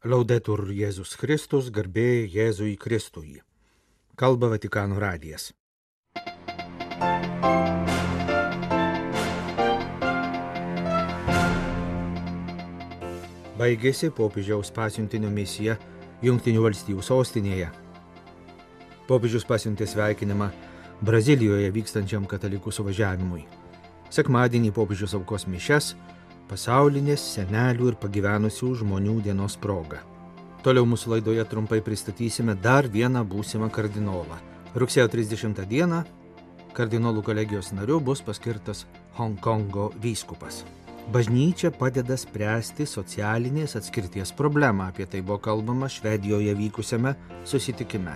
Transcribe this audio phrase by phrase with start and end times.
[0.00, 3.42] Laudetur Jėzus Kristus, garbė Jėzui Kristui.
[4.16, 5.50] Kalba Vatikano radijas.
[13.60, 15.76] Baigėsi popiežiaus pasiuntinio misija
[16.24, 17.68] Junktinių valstybių sostinėje.
[19.04, 20.48] Popiežius pasiuntė sveikinimą
[21.04, 23.44] Brazilijoje vykstančiam katalikų suvažiavimui.
[24.08, 25.92] Sekmadienį popiežius aukos mišes
[26.50, 30.00] pasaulinės senelių ir pagyvenusių žmonių dienos proga.
[30.64, 34.40] Toliau mūsų laidoje trumpai pristatysime dar vieną būsimą kardinolą.
[34.74, 36.02] Rugsėjo 30 dieną
[36.74, 38.84] kardinolų kolegijos nariu bus paskirtas
[39.16, 40.64] Hongkongo vyskupas.
[41.10, 48.14] Bažnyčia padeda spręsti socialinės atskirties problemą, apie tai buvo kalbama Švedijoje vykusiame susitikime.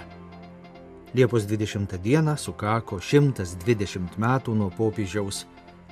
[1.15, 5.45] Liepos 20 dieną sukako 120 metų nuo popiežiaus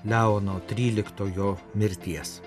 [0.05, 2.41] Leono XIII mirties.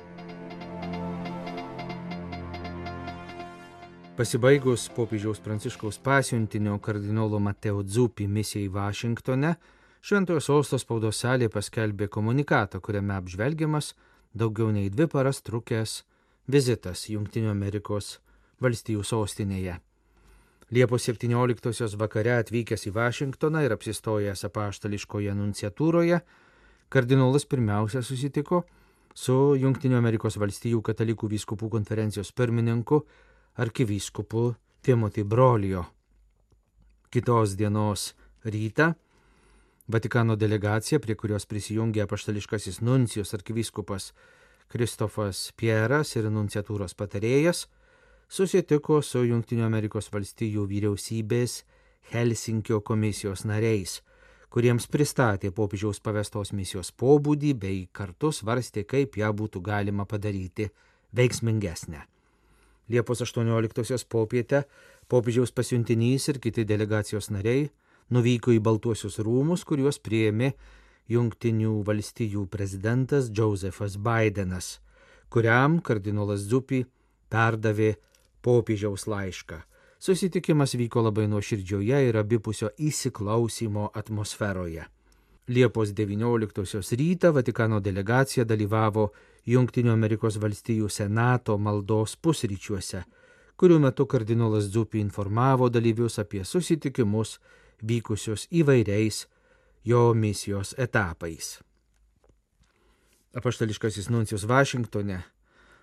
[4.18, 9.56] Pasibaigus popiežiaus pranciškaus pasiuntinio kardinolo Mateo Dzupi misijai Vašingtone,
[10.02, 13.94] Šventojo Sosto spaudos salė paskelbė komunikatą, kuriame apžvelgiamas
[14.36, 16.02] daugiau nei dvi paras trukęs
[16.52, 18.18] vizitas Junktinių Amerikos
[18.60, 19.80] valstijų sostinėje.
[20.76, 26.20] Liepos 17 vakare atvykęs į Vašingtoną ir apsistojęs apaštališkoje nunciatūroje,
[26.90, 28.64] kardinolas pirmiausia susitiko
[29.16, 33.02] su Junktinių Amerikos valstijų katalikų vyskupų konferencijos pirmininku
[33.62, 35.86] arkivyskupu Timothy Brolio.
[37.10, 38.14] Kitos dienos
[38.44, 38.94] rytą
[39.88, 44.14] Vatikano delegacija, prie kurios prisijungė apaštališkasis nuncijos arkivyskupas
[44.68, 47.68] Kristofas Pieras ir nunciatūros patarėjas,
[48.26, 51.60] susitiko su Junktinių Amerikos valstijų vyriausybės
[52.10, 54.00] Helsinkio komisijos nariais
[54.50, 60.70] kuriems pristatė popiežiaus pavestos misijos pobūdį bei kartu svarstė, kaip ją būtų galima padaryti
[61.16, 62.04] veiksmingesnę.
[62.90, 64.66] Liepos 18-osios popietę
[65.10, 67.70] popiežiaus pasiuntinys ir kiti delegacijos nariai
[68.14, 70.54] nuvyko į Baltuosius rūmus, kuriuos prieėmė
[71.10, 74.80] Junktinių valstijų prezidentas Josefas Bidenas,
[75.30, 76.82] kuriam kardinolas Zupi
[77.30, 77.94] perdavė
[78.46, 79.62] popiežiaus laišką
[80.00, 84.86] Susitikimas vyko labai nuoširdžioje ir abipusio įsiklausimo atmosferoje.
[85.48, 89.12] Liepos 19 rytą Vatikano delegacija dalyvavo
[89.46, 93.04] Junktinių Amerikos valstijų Senato maldos pusryčiuose,
[93.56, 97.38] kurių metu kardinolas Dzupi informavo dalyvius apie susitikimus
[97.84, 99.28] vykusius įvairiais
[99.86, 101.60] jo misijos etapais.
[103.36, 105.22] Apaštališkasis nuncijus Vašingtone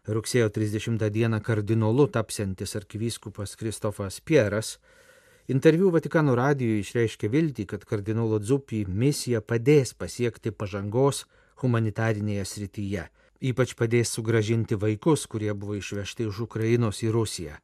[0.07, 4.79] rugsėjo 30 dieną kardinolu tapsiantis arkivyskupas Kristofas Pieras,
[5.49, 11.25] interviu Vatikano radijoje išreiškė viltį, kad kardinolo Dzupį misija padės pasiekti pažangos
[11.63, 13.05] humanitarinėje srityje,
[13.41, 17.59] ypač padės sugražinti vaikus, kurie buvo išvežti iš Ukrainos į Rusiją.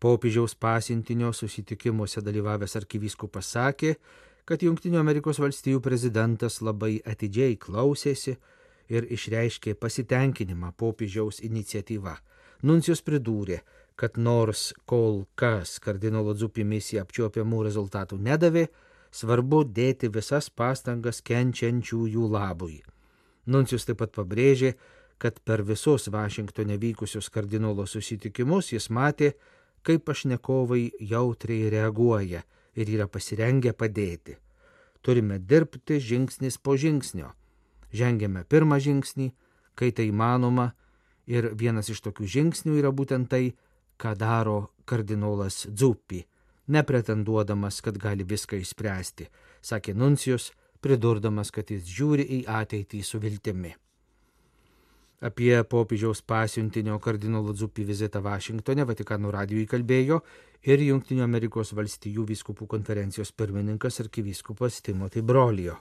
[0.00, 3.94] Popiežiaus pasintinio susitikimuose dalyvavęs arkivyskupas sakė,
[4.44, 8.36] kad Junktinių Amerikos valstijų prezidentas labai atidžiai klausėsi,
[8.88, 12.16] ir išreiškė pasitenkinimą popiežiaus iniciatyva.
[12.64, 13.60] Nuncijus pridūrė,
[13.96, 18.66] kad nors kol kas kardinolo Dzupi misija apčiuopiamų rezultatų nedavė,
[19.14, 22.80] svarbu dėti visas pastangas kenčiančiųjų labui.
[23.46, 24.74] Nuncijus taip pat pabrėžė,
[25.18, 29.34] kad per visus Vašingtone vykusius kardinolo susitikimus jis matė,
[29.84, 32.42] kaip pašnekovai jautriai reaguoja
[32.74, 34.38] ir yra pasirengę padėti.
[35.04, 37.34] Turime dirbti žingsnis po žingsnio
[37.94, 39.30] žengėme pirmą žingsnį,
[39.78, 40.72] kai tai įmanoma,
[41.26, 43.54] ir vienas iš tokių žingsnių yra būtent tai,
[43.96, 46.24] ką daro kardinolas Dzuppi,
[46.66, 49.28] nepretenduodamas, kad gali viską išspręsti,
[49.62, 50.50] sakė Nuncijus,
[50.84, 53.72] pridurdamas, kad jis žiūri į ateitį su viltimi.
[55.24, 60.18] Apie popiežiaus pasiuntinio kardinolo Dzuppi vizitą Vašingtone Vatikano radijui kalbėjo
[60.68, 65.78] ir Junktinių Amerikos valstijų vyskupų konferencijos pirmininkas arkivyskupas Timothy Brolio.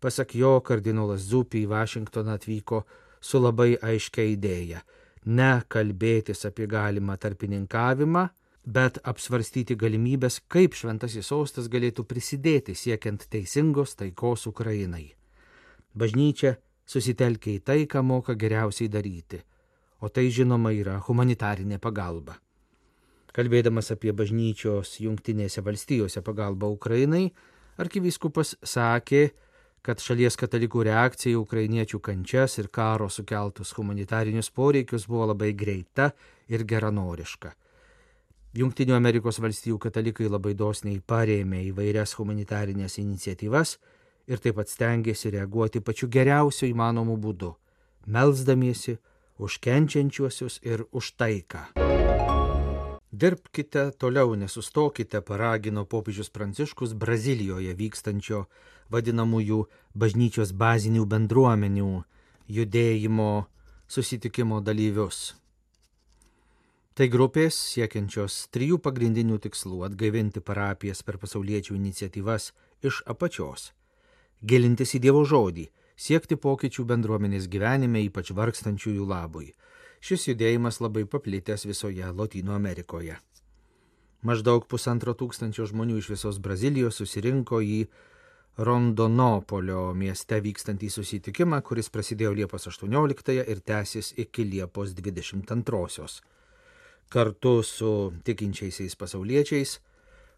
[0.00, 2.84] Pasak jo, kardinolas Zupį į Vašingtoną atvyko
[3.20, 4.80] su labai aiškia idėja-
[5.38, 8.30] ne kalbėtis apie galimą tarpininkavimą,
[8.64, 15.14] bet apsvarstyti galimybės, kaip šventasis sostas galėtų prisidėti siekiant teisingos taikos Ukrainai.
[15.96, 16.56] Bažnyčia
[16.86, 19.40] susitelkia į tai, ką moka geriausiai daryti,
[20.00, 22.36] o tai žinoma yra humanitarinė pagalba.
[23.32, 27.30] Kalbėdamas apie bažnyčios jungtinėse valstijose pagalbą Ukrainai,
[27.78, 29.30] arkivyskupas sakė,
[29.82, 36.10] kad šalies katalikų reakcija į ukrainiečių kančias ir karo sukeltus humanitarinius poreikius buvo labai greita
[36.48, 37.54] ir geranoriška.
[38.56, 43.76] Junktinių Amerikos valstijų katalikai labai dosniai parėmė įvairias humanitarinės iniciatyvas
[44.26, 47.54] ir taip pat stengiasi reaguoti pačiu geriausiu įmanomu būdu-
[48.14, 48.98] melzdamiesi
[49.38, 51.99] už kenčiančiuosius ir už taiką.
[53.12, 58.44] Dirbkite toliau, nesustokite, paragino popiežius Pranciškus Brazilijoje vykstančio
[58.94, 59.64] vadinamųjų
[59.98, 61.90] bažnyčios bazinių bendruomenių
[62.46, 63.32] judėjimo
[63.90, 65.34] susitikimo dalyvius.
[66.94, 72.52] Tai grupės siekiančios trijų pagrindinių tikslų- atgaivinti parapijas per pasauliečių iniciatyvas
[72.82, 73.72] iš apačios,
[74.46, 75.66] gilintis į Dievo žodį,
[75.96, 79.54] siekti pokyčių bendruomenės gyvenime, ypač vargstančiųjų labui.
[80.00, 83.18] Šis judėjimas labai paplitęs visoje Latino Amerikoje.
[84.24, 87.84] Maždaug pusantro tūkstančio žmonių iš visos Brazilijos susirinko į
[88.60, 96.20] Rondonopolio mieste vykstantį susitikimą, kuris prasidėjo Liepos 18 ir tęsis iki Liepos 22
[97.10, 99.80] kartu su tikinčiaisiais pasauliečiais,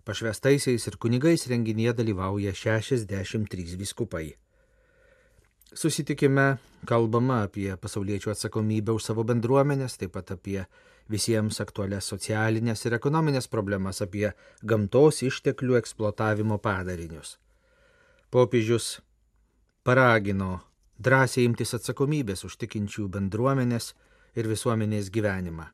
[0.08, 4.32] pašvestaisiais ir kunigais renginyje dalyvauja 63 viskupai.
[5.72, 6.56] Susitikime
[6.88, 10.62] kalbama apie pasauliečių atsakomybę už savo bendruomenės, taip pat apie
[11.10, 14.32] visiems aktualias socialinės ir ekonominės problemas, apie
[14.62, 17.36] gamtos išteklių eksploatavimo padarinius.
[18.30, 18.96] Popiežius
[19.84, 20.62] paragino
[20.98, 23.92] drąsiai imtis atsakomybės už tikinčių bendruomenės
[24.38, 25.70] ir visuomenės gyvenimą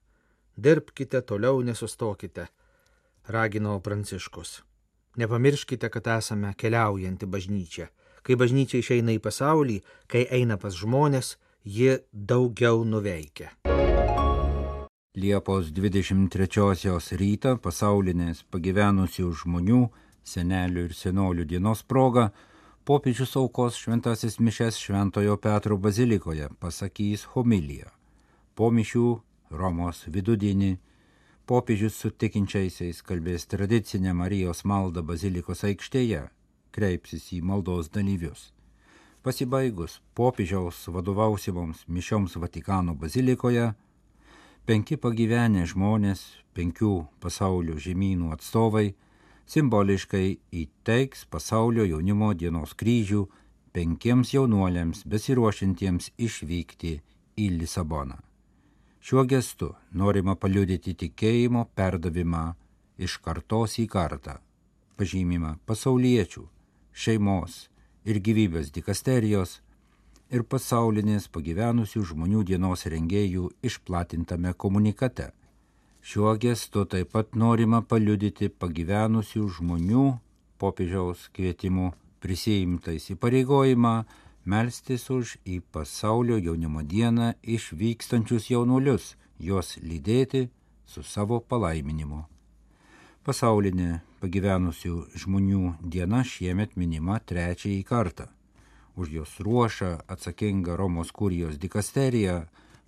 [0.58, 2.46] dirbkite toliau, nesustokite,
[3.26, 4.62] ragino Pranciškus.
[5.16, 7.88] Nepamirškite, kad esame keliaujanti bažnyčia.
[8.22, 9.80] Kai bažnyčia išeina į pasaulį,
[10.10, 13.52] kai eina pas žmonės, ji daugiau nuveikia.
[15.18, 19.80] Liepos 23 rytą pasaulinės pagyvenusių žmonių,
[20.22, 22.28] senelių ir senolių dienos proga
[22.88, 27.90] popiežius aukos šventasis mišes Šventojo Petro bazilikoje pasakys homiliją.
[28.54, 29.08] Po mišių
[29.50, 30.76] Romos vidudienį
[31.48, 36.28] popiežius su tikinčiaisiais kalbės tradicinę Marijos maldą bazilikos aikštėje,
[36.78, 38.52] kreipsis į maldos dalyvius.
[39.26, 43.72] Pasibaigus popiežiaus vadovausimoms mišioms Vatikano bazilikoje,
[44.64, 46.22] penki pagyvenę žmonės,
[46.54, 48.92] penkių pasaulio žemynų atstovai
[49.48, 53.22] simboliškai įteiks pasaulio jaunimo dienos kryžių
[53.72, 56.92] penkiems jaunuoliams besiruošintiems išvykti
[57.38, 58.18] į Lisaboną.
[59.00, 62.44] Šiuo gestu norima paliudyti tikėjimo perdavimą
[62.98, 64.36] iš kartos į kartą,
[65.00, 66.44] pažymimą pasauliečių,
[66.98, 67.68] šeimos
[68.08, 69.58] ir gyvybės dikasterijos
[70.34, 75.30] ir pasaulinės pagyvenusių žmonių dienos rengėjų išplatintame komunikate.
[76.08, 80.04] Šiuo gestu taip pat norima paliudyti pagyvenusių žmonių
[80.58, 81.92] popiežiaus kvietimu
[82.22, 83.94] prisijimtais įpareigojimą
[84.48, 90.48] melstis už į pasaulio jaunimo dieną išvykstančius jaunuolius, juos lydėti
[90.88, 92.24] su savo palaiminimu.
[93.28, 98.24] Pasaulinė pagyvenusių žmonių diena šiemet minima trečiąjį kartą.
[98.96, 102.38] Už jos ruošą atsakinga Romos kurijos dikasterija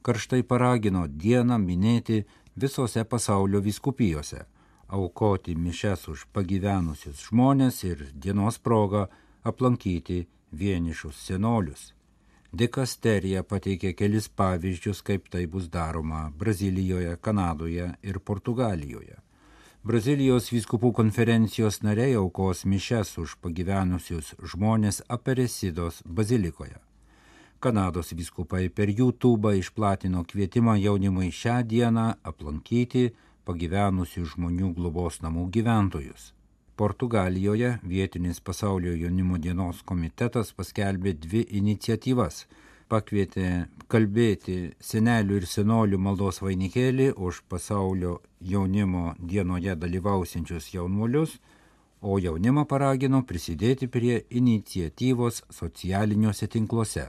[0.00, 2.22] karštai paragino dieną minėti
[2.56, 4.46] visose pasaulio viskupijose,
[4.88, 9.06] aukoti mišes už pagyvenusius žmonės ir dienos progą
[9.44, 10.22] aplankyti
[10.56, 11.90] vienišus senolius.
[12.50, 19.20] Dikasterija pateikė kelis pavyzdžius, kaip tai bus daroma Brazilijoje, Kanadoje ir Portugalijoje.
[19.80, 26.76] Brazilijos vyskupų konferencijos nariai aukos mišes už pagyvenusius žmonės Aperesidos bazilikoje.
[27.64, 33.06] Kanados vyskupai per YouTube išplatino kvietimą jaunimui šią dieną aplankyti
[33.48, 36.34] pagyvenusių žmonių globos namų gyventojus.
[36.76, 42.44] Portugalijoje vietinis pasaulio jaunimo dienos komitetas paskelbė dvi iniciatyvas.
[42.90, 51.36] Pakvietė kalbėti senelių ir senolių maldos vainikėlį už pasaulio jaunimo dienoje dalyvausiančius jaunuolius,
[52.02, 57.04] o jaunimą paragino prisidėti prie iniciatyvos socialiniuose tinkluose,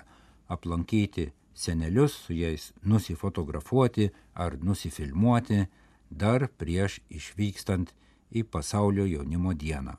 [0.53, 5.63] aplankyti senelius, su jais nusifotografuoti ar nusifilmuoti
[6.11, 7.95] dar prieš išvykstant
[8.29, 9.95] į pasaulio jaunimo dieną.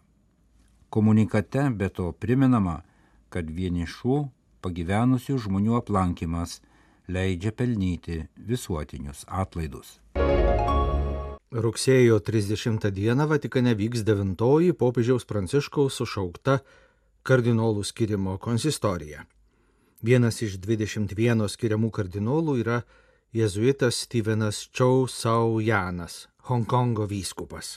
[0.92, 2.82] Komunikate be to priminama,
[3.32, 4.18] kad vienišų
[4.62, 6.60] pagyvenusių žmonių aplankimas
[7.08, 9.98] leidžia pelnyti visuotinius atlaidus.
[11.52, 16.62] Rugsėjo 30 dieną Vatikane vyks devintoji popiežiaus pranciškaus sušaukta
[17.28, 19.26] kardinolų skirimo konsistorija.
[20.02, 22.80] Vienas iš 21 skiriamų kardinolų yra
[23.36, 27.76] jėzuitas Stevenas Chou Sau Janas, Hongkongo vyskupas.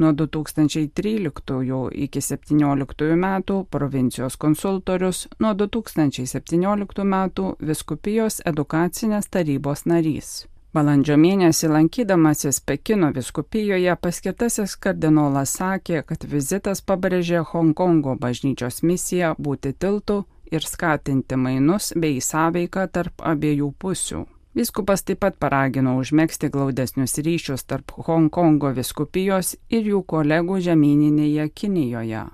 [0.00, 10.30] Nuo 2013 iki 2017 metų provincijos konsultorius, nuo 2017 metų viskupijos edukacinės tarybos narys.
[10.72, 19.76] Balandžio mėnesį lankydamasis Pekino viskupijoje paskirtasis kardinolas sakė, kad vizitas pabrėžė Hongkongo bažnyčios misiją būti
[19.76, 24.28] tiltu ir skatinti mainus bei sąveiką tarp abiejų pusių.
[24.54, 32.24] Vyskupas taip pat paragino užmėgsti glaudesnius ryšius tarp Hongkongo viskupijos ir jų kolegų žemyninėje Kinijoje.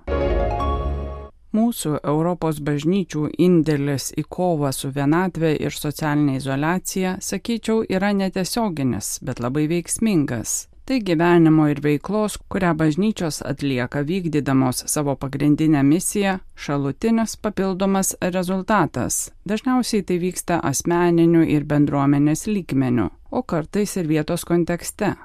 [1.57, 9.41] Mūsų Europos bažnyčių indėlis į kovą su vienatvė ir socialinė izolacija, sakyčiau, yra netiesioginis, bet
[9.45, 10.57] labai veiksmingas.
[10.87, 19.33] Tai gyvenimo ir veiklos, kurią bažnyčios atlieka vykdydamos savo pagrindinę misiją, šalutinis papildomas rezultatas.
[19.51, 25.17] Dažniausiai tai vyksta asmeniniu ir bendruomenės lygmeniu, o kartais ir vietos kontekste.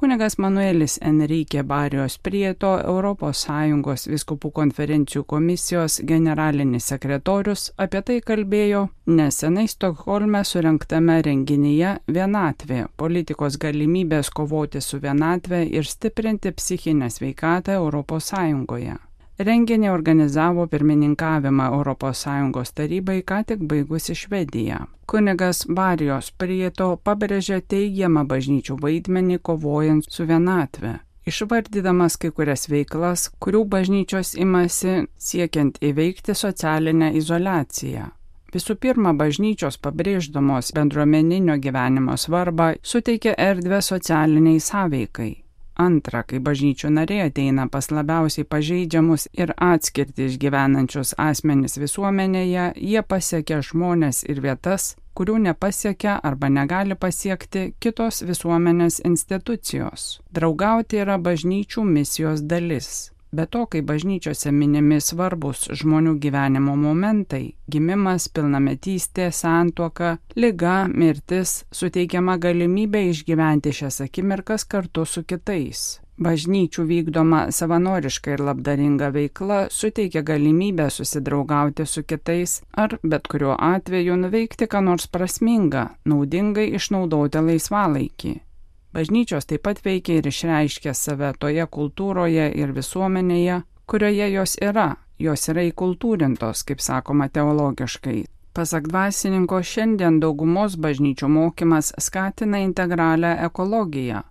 [0.00, 9.66] Kunigas Manuelis Enrique Barijos Prieto ES viskupų konferencijų komisijos generalinis sekretorius apie tai kalbėjo nesenai
[9.66, 19.07] Stokholme surinktame renginyje Vienatvė- politikos galimybės kovoti su vienatvė ir stiprinti psichinę sveikatą ES.
[19.38, 21.66] Renginį organizavo pirmininkavimą
[22.10, 24.80] ES tarybai ką tik baigusi Švedija.
[25.06, 30.98] Kunigas Barijos Prieto pabrėžė teigiamą bažnyčių vaidmenį kovojant su vienatve,
[31.30, 38.10] išvardydamas kai kurias veiklas, kurių bažnyčios imasi siekiant įveikti socialinę izolaciją.
[38.50, 45.36] Visų pirma, bažnyčios pabrėždamos bendruomeninio gyvenimo svarbą suteikia erdvę socialiniai sąveikai.
[45.78, 53.60] Antra, kai bažnyčių nariai ateina pas labiausiai pažeidžiamus ir atskirti išgyvenančius asmenys visuomenėje, jie pasiekia
[53.62, 60.08] žmonės ir vietas, kurių nepasiekia arba negali pasiekti kitos visuomenės institucijos.
[60.34, 62.90] Draugauti yra bažnyčių misijos dalis.
[63.30, 72.38] Be to, kai bažnyčiose minimi svarbus žmonių gyvenimo momentai- gimimas, pilnametystė, santuoka, lyga, mirtis- suteikiama
[72.38, 76.00] galimybė išgyventi šias akimirkas kartu su kitais.
[76.18, 84.16] Bažnyčių vykdoma savanoriška ir labdaringa veikla suteikia galimybę susidraugauti su kitais ar bet kuriuo atveju
[84.16, 88.40] nuveikti ką nors prasmingą, naudingai išnaudoti laisvalaikį.
[88.92, 95.48] Bažnyčios taip pat veikia ir išreiškia save toje kultūroje ir visuomenėje, kurioje jos yra, jos
[95.52, 98.24] yra įkultūrintos, kaip sakoma teologiškai.
[98.56, 104.24] Pasak dvasininko, šiandien daugumos bažnyčių mokymas skatina integralią ekologiją,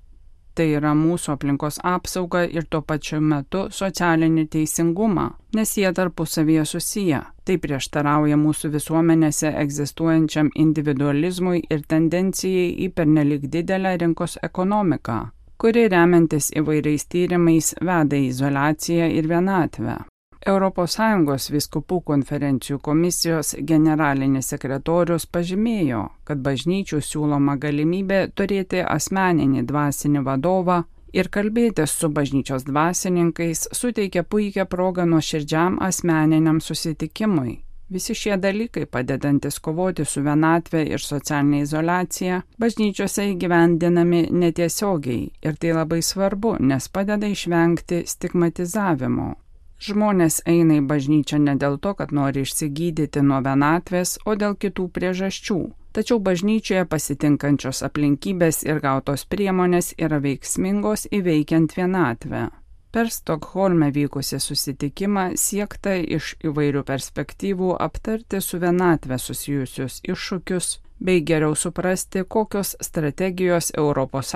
[0.57, 7.19] Tai yra mūsų aplinkos apsauga ir tuo pačiu metu socialinį teisingumą, nes jie tarpusavyje susiję.
[7.45, 15.21] Tai prieštarauja mūsų visuomenėse egzistuojančiam individualizmui ir tendencijai į pernelik didelę rinkos ekonomiką,
[15.61, 20.01] kuri remiantis įvairiais tyrimais veda į izolaciją ir vienatvę.
[20.45, 30.83] ES viskupų konferencijų komisijos generalinis sekretorius pažymėjo, kad bažnyčių siūloma galimybė turėti asmeninį dvasinį vadovą
[31.13, 37.63] ir kalbėtis su bažnyčios dvasininkais suteikia puikią progą nuoširdžiam asmeniniam susitikimui.
[37.89, 45.71] Visi šie dalykai, padedantis kovoti su vienatvė ir socialinė izolacija, bažnyčiose įgyvendinami netiesiogiai ir tai
[45.77, 49.29] labai svarbu, nes padeda išvengti stigmatizavimo.
[49.77, 54.87] Žmonės eina į bažnyčią ne dėl to, kad nori išsigydyti nuo vienatvės, o dėl kitų
[54.95, 55.59] priežasčių.
[55.93, 62.47] Tačiau bažnyčioje pasitinkančios aplinkybės ir gautos priemonės yra veiksmingos įveikiant vienatvę.
[62.91, 71.55] Per Stokholme vykusi susitikimą siekta iš įvairių perspektyvų aptarti su vienatvė susijusius iššūkius, bei geriau
[71.55, 74.33] suprasti, kokios strategijos ES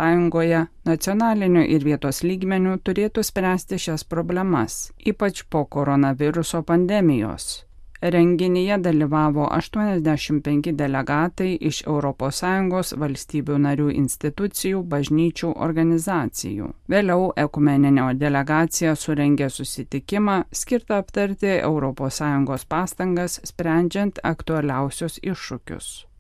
[0.86, 7.66] nacionaliniu ir vietos lygmeniu turėtų spręsti šias problemas, ypač po koronaviruso pandemijos.
[8.02, 16.72] Renginyje dalyvavo 85 delegatai iš ES valstybių narių institucijų, bažnyčių, organizacijų.
[16.90, 26.11] Vėliau ekumeninio delegacija surengė susitikimą skirtą aptarti ES pastangas sprendžiant aktualiausius iššūkius.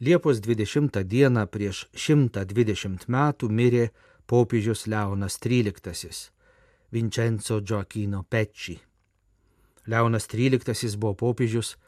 [0.00, 3.86] Liepos 20 dieną prieš 120 metų mirė
[4.28, 6.10] popiežius Leonas XIII
[6.92, 8.76] Vincenzo Gioacchino Pecci.
[9.86, 11.78] Leonas XIII buvo popiežius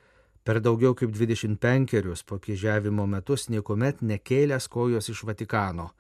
[0.43, 5.91] per daugiau kaip 25 popiežiavimo metus niekuomet nekėlęs kojos iš Vatikano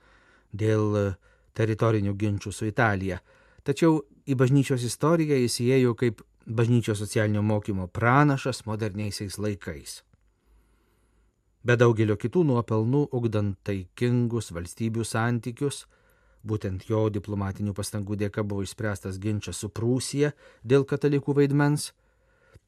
[0.49, 1.12] dėl
[1.53, 3.21] teritorinių ginčių su Italija,
[3.62, 10.08] tačiau į bažnyčios istoriją jis įėjo kaip bažnyčios socialinio mokymo pranašas moderniaisiais laikais.
[11.65, 15.87] Be daugelio kitų nuopelnų, ugdant taikingus valstybių santykius,
[16.47, 21.93] Būtent jo diplomatinių pastangų dėka buvo išspręstas ginčas su Prūsija dėl katalikų vaidmens.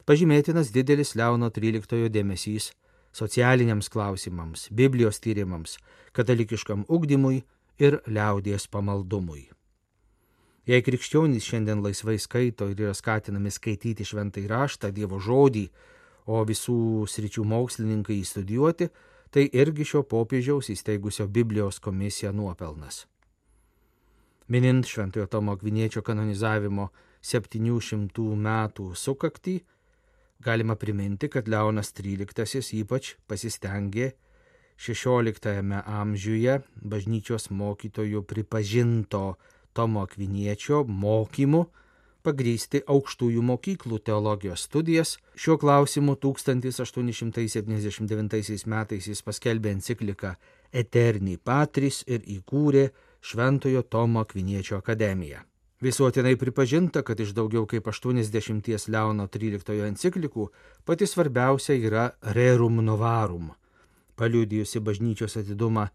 [0.06, 2.73] Pažymėtinas didelis Leono XIII dėmesys
[3.14, 5.78] socialiniams klausimams, Biblijos tyrimams,
[6.12, 7.44] katalikiškam ugdymui
[7.78, 9.49] ir liaudies pamaldumui.
[10.66, 15.70] Jei krikščionys šiandien laisvai skaito ir yra skatinami skaityti šventai raštą, Dievo žodį,
[16.26, 18.90] o visų sričių mokslininkai studijuoti,
[19.30, 23.06] tai irgi šio popiežiaus įsteigusio Biblijos komisiją nuopelnas.
[24.50, 26.88] Minint Šventojo Tomo Akviniečio kanonizavimo
[27.22, 29.60] 700 metų sukaktį,
[30.42, 34.10] galima priminti, kad Leonas XIII ypač pasistengė
[34.80, 39.36] XVI amžiuje bažnyčios mokytojų pripažinto
[39.72, 41.66] Tomo Akviniečio mokymu
[42.22, 45.18] pagrysti aukštųjų mokyklų teologijos studijas.
[45.34, 50.34] Šiuo klausimu 1879 metais jis paskelbė encikliką
[50.72, 55.40] Eterni Patris ir įkūrė Šventojo Tomo Akviniečio akademiją.
[55.80, 60.50] Visuotinai pripažinta, kad iš daugiau kaip 80 Leono XIII enciklikų
[60.84, 63.50] pati svarbiausia yra Rerum Novarum,
[64.16, 65.88] paliudijusi bažnyčios atidumą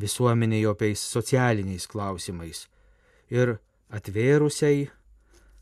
[0.00, 2.68] visuomeniai opiais socialiniais klausimais
[3.30, 3.56] ir
[3.88, 4.90] atvėrusiai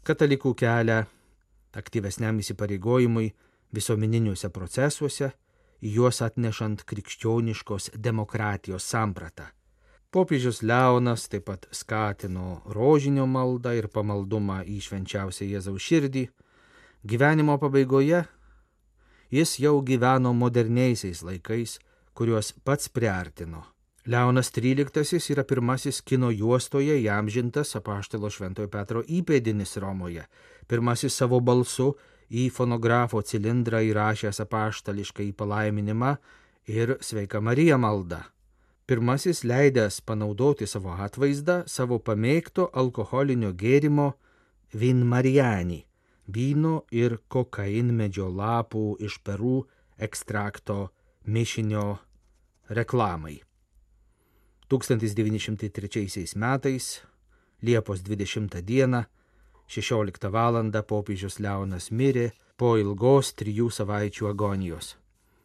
[0.06, 1.02] katalikų kelią
[1.78, 3.32] aktyvesniam įsipareigojimui
[3.74, 5.30] visuomeniniuose procesuose,
[5.80, 9.50] juos atnešant krikščioniškos demokratijos sampratą.
[10.10, 16.24] Popiežius Leonas taip pat skatino rožinio maldą ir pamaldumą į švenčiausią Jėzaus širdį.
[17.04, 18.24] Gyvenimo pabaigoje
[19.30, 21.78] jis jau gyveno moderniaisiais laikais,
[22.16, 23.66] kuriuos pats priartino.
[24.08, 30.24] Leonas XIII yra pirmasis kino juostoje įamžintas apaštalo Šventojo Petro įpėdinis Romoje,
[30.68, 31.90] pirmasis savo balsu
[32.32, 36.16] į fonografo cilindrą įrašęs apaštališką į palaiminimą
[36.72, 38.24] ir sveika Marija maldą
[38.88, 44.06] pirmasis leidęs panaudoti savo atvaizdą savo pamėgto alkoholinio gėrimo
[44.82, 45.80] vinmarijanį-
[46.36, 49.58] vyno ir kokainmedžio lapų iš perų
[50.06, 50.78] ekstrakto
[51.26, 51.98] mišinio
[52.80, 53.47] reklamai.
[54.68, 57.02] 1903 metais
[57.62, 59.04] Liepos 20 dieną
[59.66, 60.62] 16 val.
[60.86, 64.96] popiežius Leonas mirė po ilgos trijų savaičių agonijos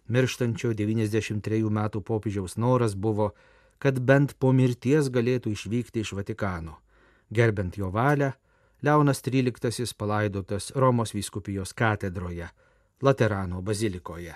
[0.07, 3.31] mirštančio 93 metų popiežiaus noras buvo,
[3.79, 6.79] kad bent po mirties galėtų išvykti iš Vatikano.
[7.31, 8.33] Gerbent jo valią,
[8.83, 12.49] Leonas XIII palaidotas Romos vyskupijos katedroje,
[13.01, 14.35] Laterano bazilikoje.